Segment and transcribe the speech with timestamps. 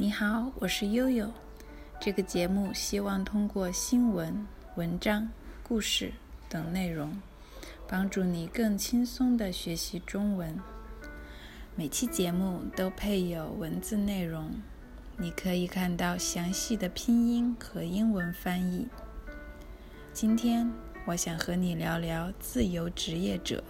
[0.00, 1.30] 你好，我是悠悠。
[2.00, 4.46] 这个节目希望通过新闻、
[4.76, 5.28] 文章、
[5.62, 6.10] 故事
[6.48, 7.20] 等内容，
[7.86, 10.58] 帮助你更轻松地学习中文。
[11.76, 14.50] 每期节目都配有文字内容，
[15.18, 18.88] 你可以看到详细的拼音和英文翻译。
[20.14, 20.72] 今天
[21.04, 23.62] 我想和你聊聊自由职业者。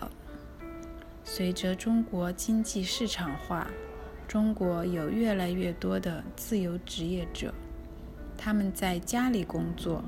[1.24, 3.68] 随着中国经济市场化，
[4.30, 7.52] 中国有越来越多的自由职业者，
[8.38, 10.04] 他们在家里工作，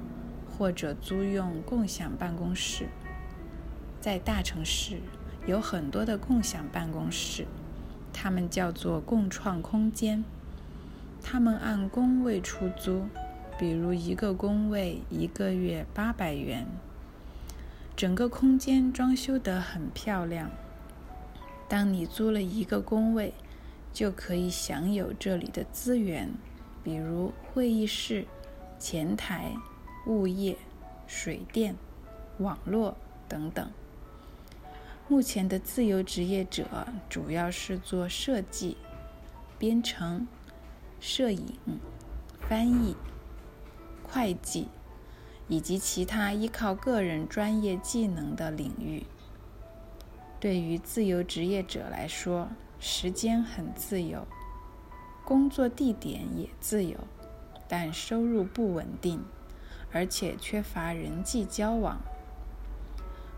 [0.48, 2.86] 或者租用共享办公室。
[4.00, 5.00] 在大城市
[5.44, 7.48] 有很多的共享办公室，
[8.12, 10.22] 他们叫做共创空间。
[11.20, 13.06] 他们按工位出租，
[13.58, 16.64] 比如一个工位一个月八百元。
[17.96, 20.48] 整个空间装修得很漂亮。
[21.68, 23.34] 当你租了一个工位，
[23.92, 26.32] 就可以享有这里的资源，
[26.82, 28.26] 比如会议室、
[28.78, 29.52] 前台、
[30.06, 30.56] 物业、
[31.06, 31.74] 水电、
[32.38, 32.96] 网络
[33.28, 33.70] 等等。
[35.08, 38.78] 目前的自由职业者主要是做设计、
[39.58, 40.26] 编程、
[40.98, 41.54] 摄影、
[42.48, 42.96] 翻译、
[44.02, 44.68] 会计
[45.48, 49.04] 以及其他依靠个人专业技能的领域。
[50.40, 52.48] 对于自由职业者来说，
[52.84, 54.26] 时间很自由，
[55.24, 56.98] 工作地点也自由，
[57.68, 59.24] 但收入不稳定，
[59.92, 62.00] 而且缺乏人际交往。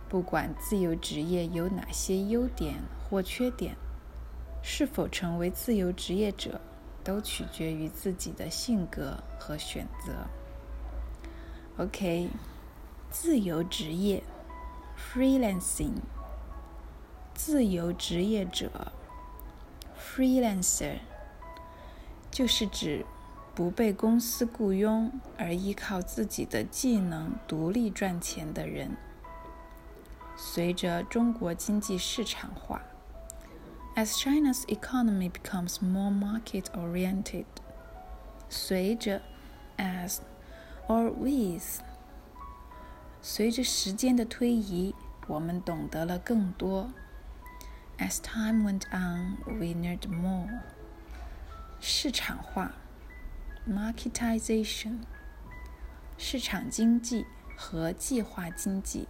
[0.09, 3.77] 不管自由职业有哪些优点或缺点，
[4.63, 6.59] 是否成为自由职业者，
[7.05, 10.27] 都取决于自己的性格和选择。
[11.77, 12.31] OK，
[13.11, 14.23] 自由职业
[14.97, 15.97] ，freelancing，
[17.35, 18.71] 自由职业者。
[20.14, 21.00] Freelancer
[22.30, 23.06] 就是指
[23.56, 28.96] 不被公司雇佣而依靠自己的技能独立赚钱的人。
[30.36, 32.82] 随着中国经济市场化，
[33.96, 37.46] as China's economy becomes more market-oriented，
[38.48, 39.22] 随着
[39.78, 40.20] as
[40.88, 41.82] or with，
[43.22, 44.96] 随着时间的推移，
[45.28, 46.90] 我们懂得了更多。
[48.00, 50.62] As time went on, we learned more.
[51.82, 52.74] 市场化
[53.68, 55.00] （marketization）、
[56.18, 57.26] 市场经济
[57.56, 59.08] 和计划经济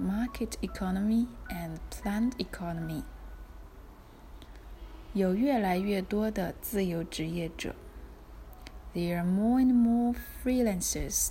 [0.00, 3.02] （market economy and planned economy）。
[5.12, 7.74] 有越来越多的自由职业者
[8.94, 10.14] （There are more and more
[10.44, 11.30] freelancers）。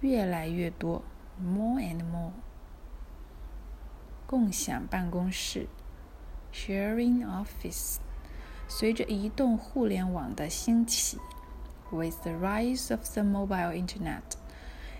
[0.00, 1.02] 越来越多
[1.38, 2.32] （more and more）。
[4.27, 5.67] 共享办公室
[6.51, 7.97] （sharing office）
[8.67, 11.19] 随着移动互联网的兴起
[11.91, 14.23] （with the rise of the mobile internet），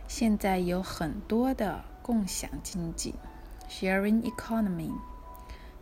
[0.08, 3.16] 现在有很多的共享经济
[3.68, 4.94] （sharing economy），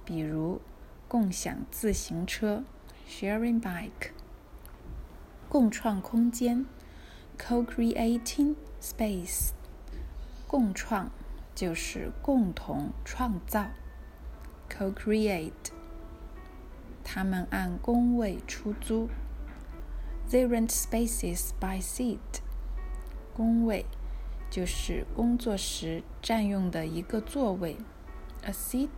[0.05, 0.61] 比如
[1.09, 2.63] 共享自行车
[3.09, 4.11] （sharing bike）、
[5.49, 6.65] 共创空间
[7.37, 9.49] （co-creating space）、
[10.47, 11.11] 共创。
[11.54, 13.66] 就是共同创造，
[14.68, 15.72] co-create。
[17.02, 19.08] 他们按工位出租，
[20.30, 22.18] they rent spaces by seat。
[23.34, 23.86] 工位
[24.50, 27.76] 就是工作时占用的一个座位，
[28.42, 28.88] a seat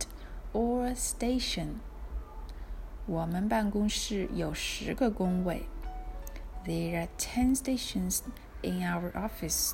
[0.51, 1.75] or a station。
[3.05, 5.63] 我们办公室有十个工位，
[6.65, 8.21] there are ten stations
[8.61, 9.73] in our office。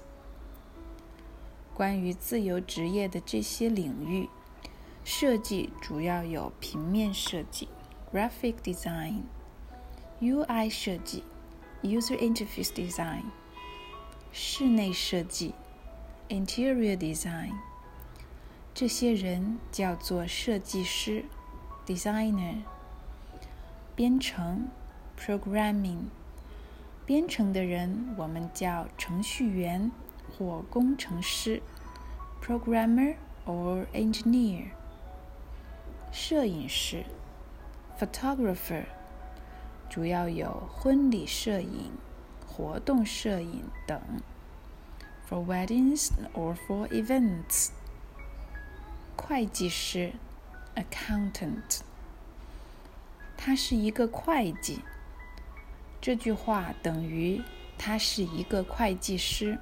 [1.73, 4.29] 关于自由职业的这些领域，
[5.03, 7.67] 设计主要有平面设计
[8.13, 9.21] （graphic design）、
[10.19, 11.23] UI 设计
[11.81, 13.23] （user interface design）、
[14.31, 15.53] 室内设计
[16.29, 17.53] （interior design）。
[18.73, 21.25] 这些人叫做设计师
[21.85, 22.57] （designer）。
[23.95, 24.67] 编程
[25.17, 26.05] （programming）。
[27.05, 29.91] 编程的人我们叫程序员
[30.38, 31.62] 或工程师
[32.42, 33.16] （programmer
[33.46, 34.68] or engineer）。
[36.12, 37.04] 摄影师
[37.98, 38.84] （photographer）
[39.88, 41.92] 主要有婚礼摄影、
[42.46, 44.00] 活动摄影等
[45.28, 47.70] （for weddings or for events）。
[49.16, 50.12] 会计师
[50.74, 51.80] （accountant），
[53.36, 54.80] 他是一个会计。
[56.00, 57.42] 这句话等于
[57.76, 59.58] 他是一个会计师。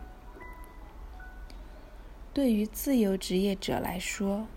[2.40, 4.48] 对于自由职业者来说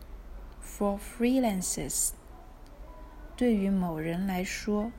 [0.65, 2.13] ，for freelancers；
[3.37, 4.93] 对于某人来说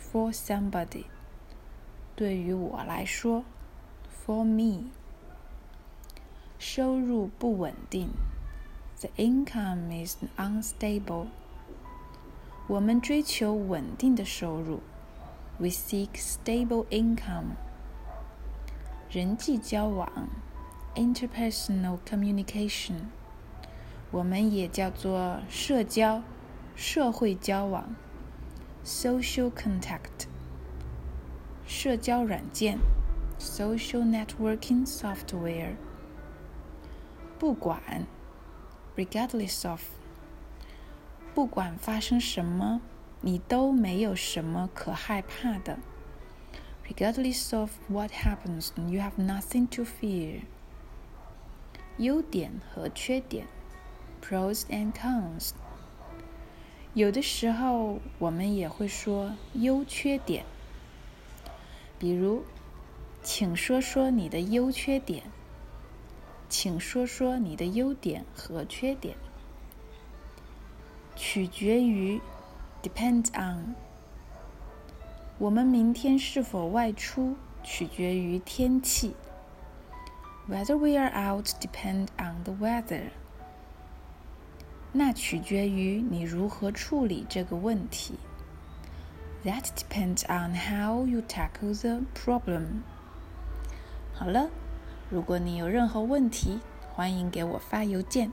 [0.00, 1.06] ，for somebody；
[2.14, 3.42] 对于我来说
[4.24, 4.84] ，for me。
[6.60, 8.10] 收入不稳定
[9.00, 11.26] ，the income is unstable。
[12.68, 14.78] 我们追求稳定的收入。
[15.58, 17.56] We seek stable income.
[19.10, 20.28] 人际交往
[20.95, 23.07] ，interpersonal communication，
[24.11, 26.23] 我们也叫做社交、
[26.75, 27.95] 社会交往，
[28.85, 30.27] social contact。
[31.65, 32.79] 社交软件，
[33.39, 35.75] social networking software。
[37.37, 38.07] 不管，
[38.95, 39.81] regardless of，
[41.33, 42.81] 不管发生什么。
[43.19, 45.79] 你都没有什么可害怕的。
[46.87, 50.41] Regardless of what happens, you have nothing to fear.
[51.98, 53.46] 优点和缺点
[54.22, 55.50] ，pros and cons。
[56.94, 60.44] 有的时候我们也会说优缺点，
[61.98, 62.44] 比如，
[63.22, 65.24] 请说说你的优缺点。
[66.48, 69.16] 请说说你的优点和缺点。
[71.16, 72.20] 取决于。
[72.82, 73.74] ，depend on。
[75.38, 79.14] 我们明天是否外出取决于天气。
[80.47, 83.09] Whether we are out depends on the weather。
[84.93, 88.15] 那取决于你如何处理这个问题。
[89.43, 92.81] That depends on how you tackle the problem。
[94.13, 94.49] 好了，
[95.09, 96.59] 如果你有任何问题，
[96.93, 98.31] 欢迎给我发邮件。